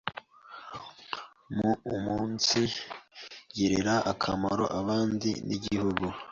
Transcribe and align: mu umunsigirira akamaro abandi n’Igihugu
mu 1.55 1.71
umunsigirira 1.93 3.95
akamaro 4.11 4.65
abandi 4.79 5.29
n’Igihugu 5.47 6.05